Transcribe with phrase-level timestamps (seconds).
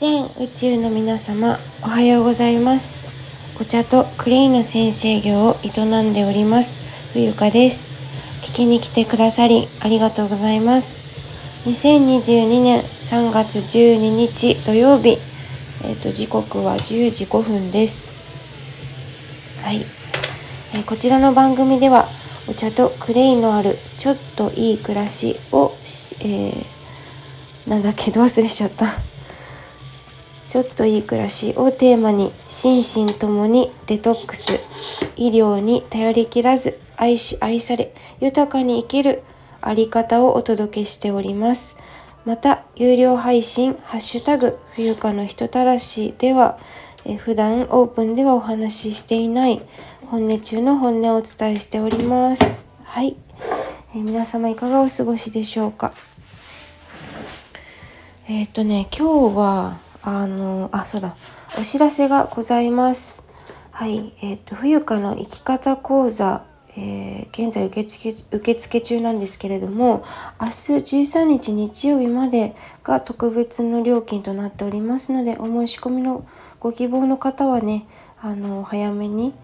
[0.00, 3.58] 全宇宙の皆様おはようございます。
[3.60, 7.90] お茶とクレイの先生業を営んでおります冬香です。
[8.46, 11.68] 聞きに来てくださりありがとうございます。
[11.68, 15.18] 2022年3月12日土曜日
[15.82, 18.12] えっ、ー、と時刻は10時5分です。
[19.64, 22.06] はい、えー、こちらの番組では
[22.48, 25.72] お茶とクレイのあるちょっといい暮らしを、
[26.20, 26.64] えー、
[27.68, 29.17] なんだっけど忘れちゃった。
[30.48, 34.60] ちょっといい暮らしをテーマに心身ともにデトックス
[35.16, 39.22] 医療に頼りきらず愛し愛され豊かに生きる
[39.60, 41.76] あり方をお届けしております。
[42.24, 46.58] また有料配信「ハッシュタグ冬香の人たらし」では
[47.04, 49.62] え普段オープンではお話ししていない
[50.10, 52.66] 本音中の本音をお伝えしております。
[52.84, 53.16] はい。
[53.94, 55.92] え皆様いかがお過ごしでしょうか？
[58.28, 61.16] えっ、とね今日はあの、あ、そうだ、
[61.58, 63.28] お知らせがございます。
[63.70, 66.44] はい、えっ、ー、と、冬香の生き方講座、
[66.76, 70.04] えー、現在受付受付中なんですけれども、
[70.40, 76.24] 明日13日日曜日までが特別の料金となっておりますので、お申し込みの
[76.60, 77.86] ご希望の方はね、
[78.20, 79.34] あの、早めに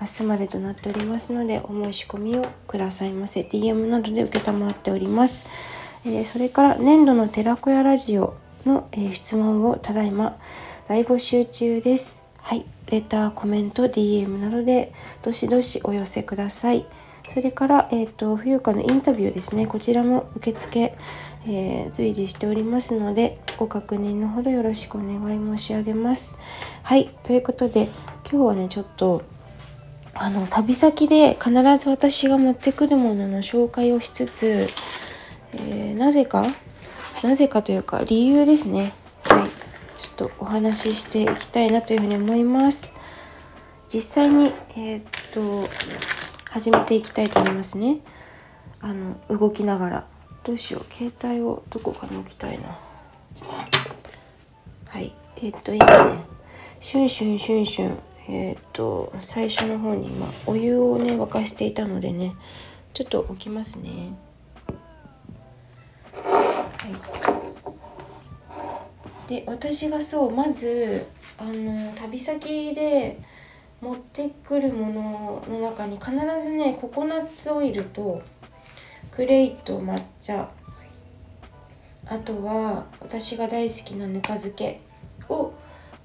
[0.00, 3.40] 明日までとなっておりますので、お申し込みをくださいませ。
[3.40, 5.46] DM などで承っております。
[6.04, 10.38] えー、それから年度の寺子屋ラジオの、えー、質問をただいま
[10.88, 12.24] 大募集中です。
[12.38, 16.86] はい、レター、コメント、DM などでどしどしお寄せください。
[17.32, 19.68] それから、えっ、ー、と、冬香のインタビューですね。
[19.68, 20.96] こちらも受付、
[21.46, 26.40] えー、随時しておりますので、ご確認のほどよろしくお願い申し上げます。
[26.82, 27.88] はい、ということで、
[28.28, 29.22] 今日はね、ちょっと、
[30.12, 34.68] あの、旅先で必ず私が持ってくるものの紹介をしつつ、
[35.52, 36.44] えー、なぜか
[37.22, 38.94] なぜかというか理由ですね。
[39.24, 39.48] はい。
[40.00, 42.94] ちょっとお話ししていきたいなというふうに思います。
[43.88, 45.68] 実際にえー、っと
[46.50, 47.98] 始めていきたいと思いますね。
[48.80, 50.06] あの動きながら。
[50.42, 50.92] どうしよう。
[50.92, 52.78] 携帯をどこかに置きたいな。
[54.86, 55.12] はい。
[55.36, 56.24] えー、っと今ね
[56.80, 57.98] シュンシュンシュンシュン。
[58.28, 62.34] えー、っと最初の方に今お湯をね沸かしていたのでね
[62.94, 64.14] ちょっと置きますね。
[69.30, 71.06] で私がそうまず
[71.38, 73.16] あの旅先で
[73.80, 76.10] 持ってくるものの中に必
[76.42, 78.20] ずねココナッツオイルと
[79.12, 80.50] クレイと抹茶
[82.06, 84.80] あとは私が大好きなぬか漬け
[85.28, 85.54] を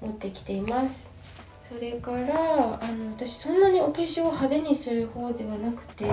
[0.00, 1.16] 持ってきています。
[1.60, 6.08] それからあの私そんなにお化粧を派手にする方ではなくて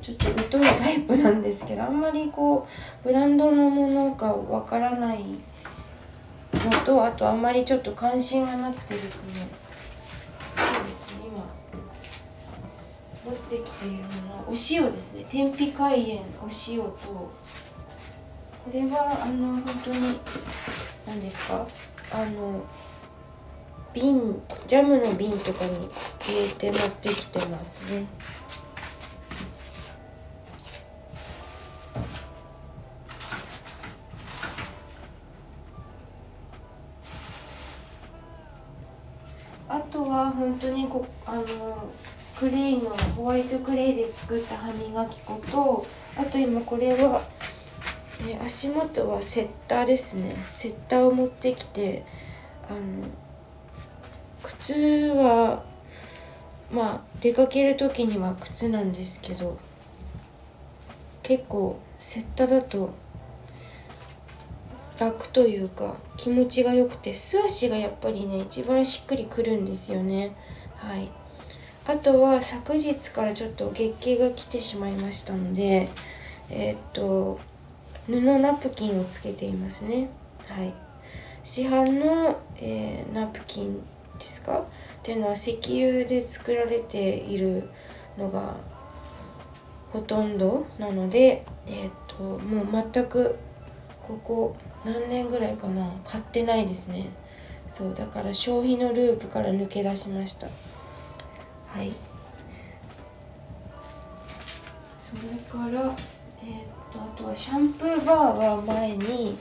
[0.00, 2.66] ちょっと疎いタイプなんですけどあんまりこ
[3.04, 5.22] うブランドのものがわからない
[6.64, 9.48] のとあとあんまりちょっと関心がなくてですね。
[10.56, 11.44] そうですね今。
[13.24, 15.24] 持ってきているのはお塩ですね。
[15.28, 17.30] 天日海塩お塩と。
[18.62, 20.18] これはあの本当に
[21.06, 21.66] 何ですか？
[22.12, 22.62] あの
[23.92, 25.88] 瓶ジャムの瓶とかに
[26.20, 28.06] 入れて持ってきてますね。
[40.50, 41.44] 本当にこあの
[42.36, 47.22] クレイのホワイトクレイで作った歯磨き粉とあと今これは、
[48.28, 50.34] え足元はセッターですね。
[50.48, 52.04] セッターを持ってきて
[52.68, 52.80] あの
[54.42, 54.74] 靴
[55.14, 55.62] は
[56.72, 59.56] まあ出かける時には靴なんですけど
[61.22, 62.90] 結構セッターだと
[65.00, 70.36] 楽というか気持ちが良くて素足がやっぱりね一番しっくりくるんですよね。
[70.76, 71.08] はい。
[71.86, 75.88] あとは昨日からちょっと月経が来てしまいましたので
[76.50, 77.40] えー、っと
[78.06, 80.10] 布ナプキンをつけていますね。
[80.46, 80.72] はい。
[81.42, 83.80] 市販の、えー、ナプキン
[84.18, 84.60] ですか？
[84.60, 84.64] っ
[85.02, 87.70] ていうのは石油で作られている
[88.18, 88.56] のが
[89.92, 93.36] ほとんどなのでえー、っともう全く
[94.06, 95.90] ここ何年ぐらいかな？
[96.04, 97.08] 買ってないですね。
[97.68, 100.46] そうだから消費のループから抜け出しました。
[100.46, 101.92] はい。
[104.98, 105.94] それから
[106.42, 109.36] えー、っとあとはシャンプーバーは前に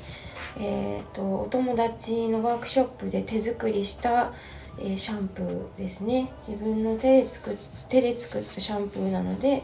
[0.59, 4.33] えー、っとお友達のワークショップで手作りした、
[4.77, 6.31] えー、シャンプーですね。
[6.45, 7.57] 自分の手で作っ
[7.87, 9.63] 手で作ったシャンプーなので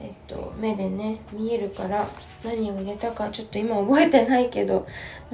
[0.00, 2.06] えっと、目でね見えるから
[2.44, 4.86] 何を入れたかちょっと今覚えてないけど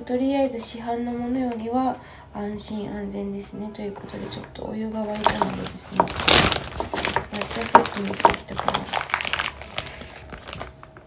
[0.07, 1.97] とりあえず市販のものよりは
[2.33, 9.05] 安心安全ですねということでちょっとお湯が沸いたのでですね抹茶セット持ってきたから。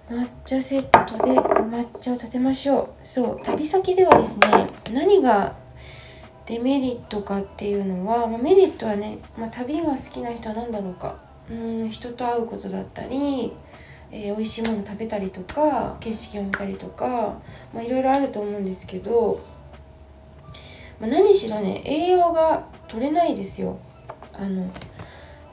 [0.10, 2.90] 抹茶セットでお抹茶を立てましょう。
[3.02, 5.54] そう旅先ではですね何が
[6.46, 11.27] デメリットかっていうのは、まあ、メリットはね、まあ、旅が好きな人は何だろうか。
[11.50, 13.54] うん人と会うことだったり、
[14.12, 17.40] えー、美味しいもの食べたりとか景色を見たりとか、
[17.74, 19.42] まあ、いろいろあると思うんですけど、
[21.00, 23.78] まあ、何しろね栄養が取れないですよ。
[24.34, 24.70] あの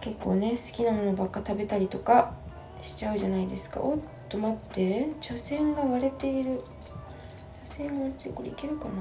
[0.01, 2.35] 結構ね好きなものばっか食べたりとか
[2.83, 3.81] しちゃうじゃないですか。
[3.81, 3.99] おっ
[4.29, 6.61] と待って茶筅が割れている。
[7.65, 8.93] 茶筅が割れてこれいけるかな？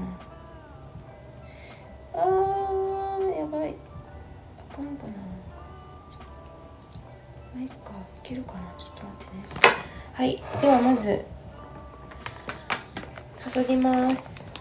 [2.14, 3.74] あーやばい。
[4.72, 5.33] あかんかな。
[7.54, 7.74] まあいいか。
[7.74, 7.76] い
[8.22, 8.60] けるかな？
[8.78, 9.42] ちょっと待ってね。
[10.12, 10.42] はい。
[10.60, 11.24] ではまず
[13.52, 14.52] 注ぎます。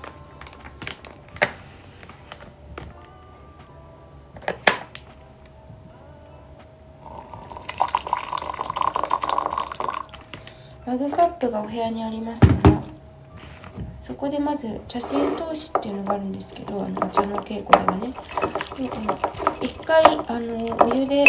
[10.86, 12.84] マグカップがお部屋にありますから
[14.00, 18.14] そこでまず茶筅通しっていうのがあるんですけどあのお茶の稽古ではね。
[18.78, 19.18] でこの
[19.60, 21.26] 一回あのお湯で、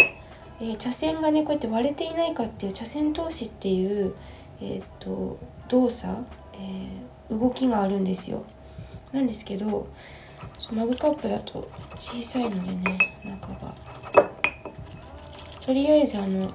[0.59, 4.13] えー、茶筅がねこうやって割れていないかっていう茶筅通しっていう、
[4.61, 5.37] えーと、
[5.67, 6.13] 動作、
[6.53, 8.43] えー、動きがあるんですよ。
[9.11, 9.87] なんですけど
[10.73, 13.73] マグカップだと小さいのでね中が。
[15.65, 16.53] とりあえずあの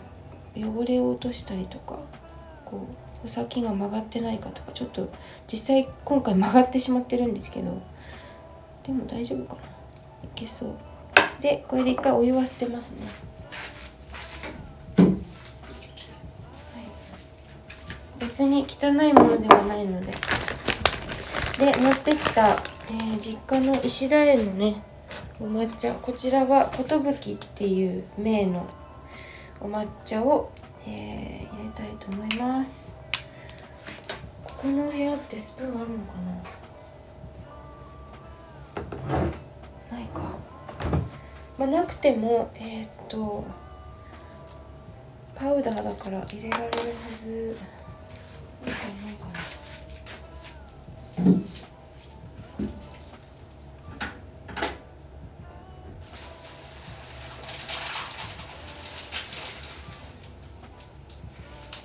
[0.56, 1.98] 汚れを落としたりとか
[2.64, 2.86] こ
[3.22, 5.10] うお先が曲がってないかとかちょっと
[5.50, 7.82] 実際今回曲がってしまってるんですけど
[8.84, 9.60] でも大丈夫かな。
[10.22, 10.74] いけそう。
[11.40, 12.98] でこれで一回お湯は捨てますね、
[14.96, 15.14] はい、
[18.20, 20.12] 別に汚いものではないので。
[21.58, 24.82] で持ってきた、えー、実家の石田園のね
[25.40, 25.92] お抹茶。
[25.94, 26.84] こちらは寿
[27.32, 28.66] っていう銘の
[29.60, 30.52] お抹茶を、
[30.86, 32.96] えー、入れたいと思います。
[34.44, 36.14] ここの部屋ってスプーンあるのか
[39.90, 39.96] な？
[39.96, 40.20] ないか。
[41.58, 43.44] まあなくてもえー、っと
[45.34, 46.72] パウダーだから入れられるは
[47.18, 47.56] ず
[48.64, 49.30] ないかないかな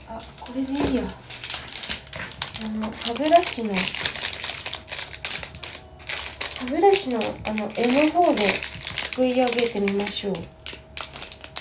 [0.07, 1.03] あこれでいいや
[2.63, 3.73] あの歯ブラシの
[6.59, 10.33] 歯ブラシのあの柄の方ですくい上げてみましょう。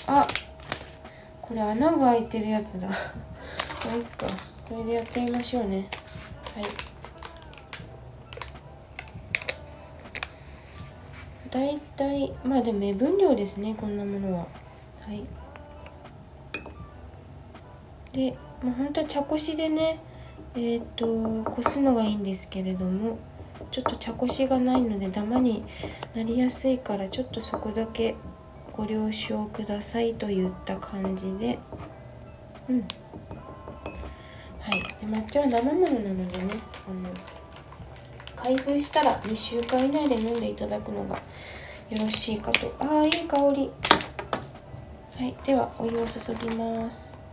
[0.07, 0.25] あ
[1.41, 2.87] これ穴が開いてるやつだ。
[2.87, 2.93] ま
[3.91, 4.25] あいっか。
[4.69, 5.87] これでやってみましょうね。
[6.55, 6.63] はい。
[11.49, 14.39] だいたいまあでも目分量ですねこんなものは。
[14.39, 15.23] はい。
[18.13, 18.31] で
[18.63, 19.99] もうほんと茶こしでね
[20.57, 23.17] えっ、ー、とこすのがいいんですけれども
[23.71, 25.63] ちょっと茶こしがないのでダマに
[26.15, 28.15] なりやすいからちょっとそこだけ
[28.71, 31.59] ご了承くださいといった感じで。
[32.69, 32.81] うん。
[34.59, 34.81] はい。
[34.81, 36.53] で抹茶は生ものなのでね
[36.87, 37.09] あの
[38.35, 41.21] 開封したら2週間以内で飲んでいただくのがよ
[41.99, 42.73] ろしいかと。
[42.79, 43.71] ああいい香り。
[45.17, 45.35] はい。
[45.45, 47.25] ではお湯を注ぎます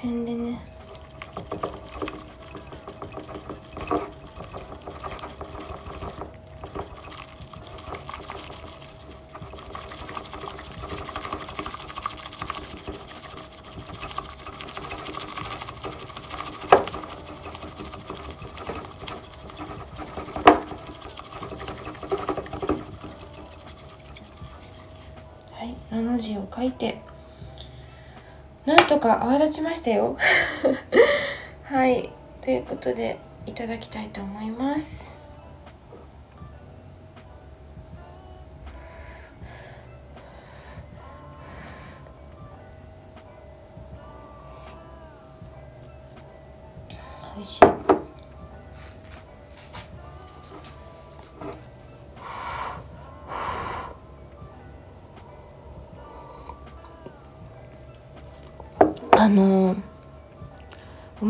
[0.00, 0.58] 線でね
[25.52, 27.00] はい、の字書いて。
[28.66, 30.16] なんとか泡立ちましたよ。
[31.64, 32.10] はい。
[32.42, 35.19] ということでいただきたいと思います。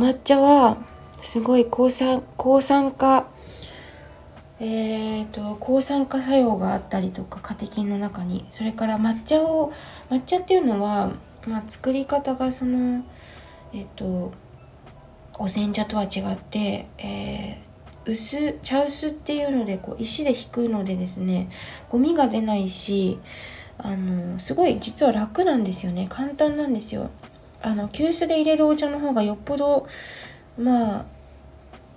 [0.00, 0.78] 抹茶は
[1.18, 3.28] すごい抗酸抗酸化
[4.58, 8.46] えーと、抗酸化作用があったりとかカテキンの中に。
[8.50, 9.72] それから抹茶を
[10.10, 11.12] 抹茶っていうのは、
[11.46, 13.04] まあ、作り方がその
[13.74, 14.32] えっ、ー、と
[15.38, 21.50] お煎茶とは違って、えー、薄茶薄っていうのでこう石で引くのでですね
[21.90, 23.18] ゴミが出ないし
[23.76, 26.06] あのすごい実は楽なんですよね。
[26.08, 27.10] 簡単なんですよ。
[27.62, 29.86] あの急須で入れるお茶の方がよっぽど
[30.58, 31.04] まあ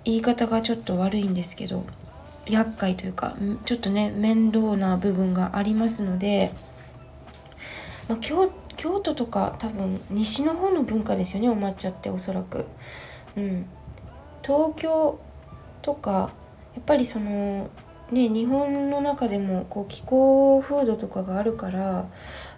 [0.04, 1.84] 言い方がちょっと悪いんですけど
[2.46, 6.52] 厄介というかちょっとね面倒な部分がありますので、
[8.08, 12.66] まあ、京京都とか多分西の方の文化ですよねお抹茶っておそらく。
[13.36, 13.66] うん、
[14.42, 15.18] 東京
[15.82, 16.32] とか
[16.74, 17.70] やっぱりその
[18.10, 22.08] ね日本の中でもこう気候風土とかがあるから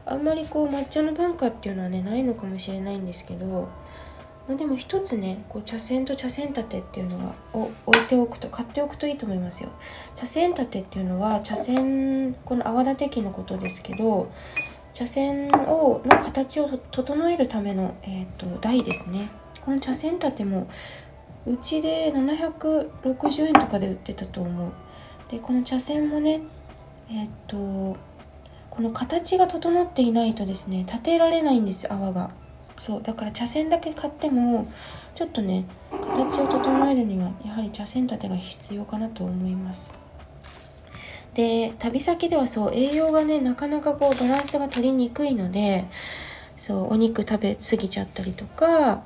[0.06, 3.68] あんまりこう抹茶の文化っていうのはねないのかもしれないんですけど
[4.48, 9.70] まあ、でも一つねこう茶筅と茶筅立てっていうのがを置いておくと買っておくといいと思いますよ。
[10.14, 14.30] 茶筅立てっていうのは茶筅この泡立て器のことですけど
[14.92, 19.30] 茶筅をの形を整えるための、えーと、台ですね。
[19.64, 20.68] この茶筅立ても
[21.44, 24.72] うちで760円とかで売ってたと思う。
[25.28, 26.42] でこの茶筅もね
[27.10, 27.96] えっ、ー、と
[28.76, 32.30] この形が整っていないとですね立てられないんです泡が。
[32.78, 34.70] そうだから茶筅だけ買っても
[35.14, 39.98] ちょっとね形を整えるにはやはり茶筅立てが必要かなと思います。
[41.32, 45.86] で旅先ではそう栄養がねなかなかこうバランスが取りにくいので
[46.56, 49.02] そうお肉食べ過ぎちゃったりとか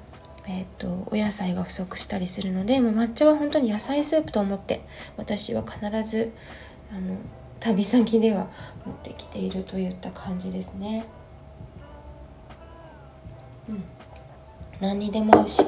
[0.47, 4.81] えーと、お野菜が不足したりするのでもう抹茶は本当に野菜スープと思って
[5.17, 6.33] 私は必ず
[6.91, 7.17] あの
[7.61, 8.49] 旅先では
[8.87, 11.07] 持ってきているといった感じですね。
[13.69, 13.85] うん
[14.81, 15.63] 何にでも合うし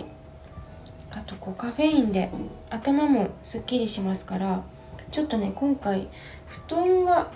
[1.10, 2.30] あとこうカフェインで
[2.70, 4.64] 頭もすっきりしますから
[5.10, 6.08] ちょっとね今回
[6.46, 7.30] 布団が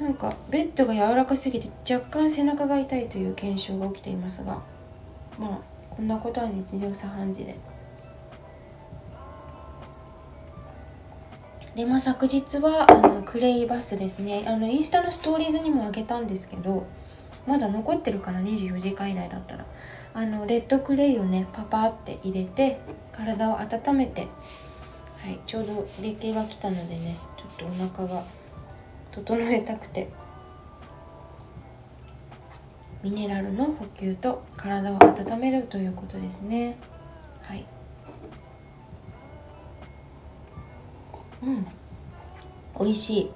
[0.00, 4.62] なんかベッドが柔らかすぎて若干背中が痛いという現象が起きていますが
[5.38, 5.58] まあ
[5.90, 7.71] こんなことは日常茶飯事で。
[11.74, 14.44] でまあ昨日はあのクレイバスですね。
[14.46, 16.86] あのインスタのストーリーズにもあげたんですけど
[17.46, 19.64] まだ残ってるかな？24時間以内だったら。
[20.14, 22.78] あのレッドクレイをねパパって入れて
[23.12, 24.28] 体を温めて、
[25.16, 28.22] はい、ちょうど月経が来たのでねちょっとお腹が
[29.10, 30.08] 整えたくて。
[33.02, 36.76] ミネラルの補給と体を温めるということですね。
[37.42, 37.64] はい。
[41.42, 41.66] うん
[42.78, 43.30] 美味しい。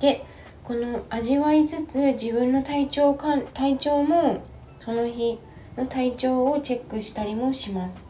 [0.00, 0.24] で
[0.62, 4.42] この味わいつつ自分の体調か体調も
[4.80, 5.38] その日
[5.76, 8.06] の体調をチェックしたりもします。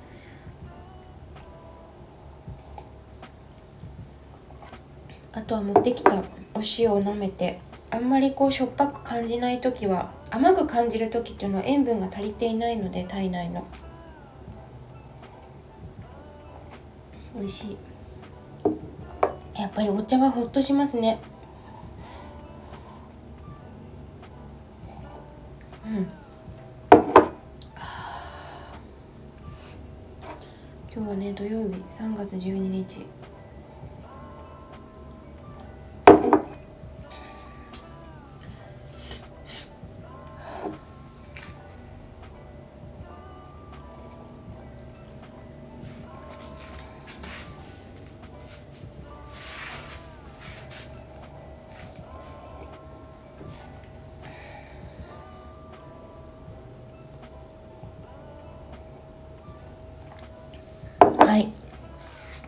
[5.33, 6.15] あとは持ってきた
[6.55, 7.61] お塩を舐めて
[7.91, 13.67] あんまりこうしょっぱく感じない時は甘く感じる時っていうのは塩分が足りていないので体内の。
[17.37, 17.77] 美味しい。
[19.61, 21.19] やっぱりお茶はほっとしますね。
[25.85, 26.09] うん。
[30.93, 33.05] 今日はね土曜日3月12日。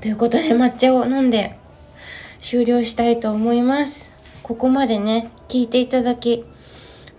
[0.08, 1.58] ということで抹茶を飲んで
[2.40, 4.16] 終了したいと思います。
[4.42, 6.46] ここまでね聞いていただき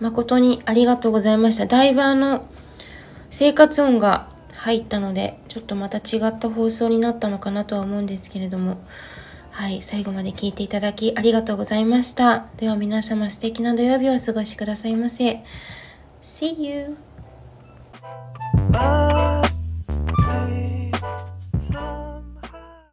[0.00, 1.66] 誠にありがとうございました。
[1.66, 2.44] だいぶあの
[3.30, 8.78] 生活音が入ったのでちょっとまた違った放送になったのかなとは思うんですけれども。
[9.52, 12.46] はい最後まで聞いていただきありがとうございました。
[12.56, 15.44] では皆様素敵な土曜日をお過ごしくださいませ。
[16.22, 16.96] See you!